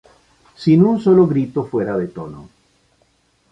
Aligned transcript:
Sin 0.61 0.83
un 0.83 0.99
solo 0.99 1.27
grito 1.27 1.63
fuera 1.63 1.95
de 1.95 2.07
tono. 2.07 2.49